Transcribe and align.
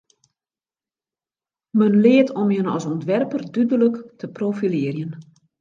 Men 1.77 1.99
leart 2.05 2.35
om 2.41 2.49
jin 2.55 2.71
as 2.75 2.85
ûntwerper 2.93 3.41
dúdlik 3.53 3.95
te 4.19 4.25
profilearjen. 4.37 5.11